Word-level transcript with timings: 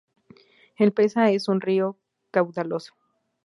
El 0.79 0.93
Peza 0.93 1.29
es 1.29 1.47
un 1.47 1.61
río 1.61 1.95
caudaloso. 2.31 2.95